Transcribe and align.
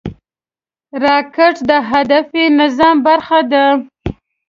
راکټ 1.03 1.55
د 1.69 1.71
هدفي 1.89 2.43
نظام 2.59 2.95
برخه 3.07 3.39
ده 3.51 3.65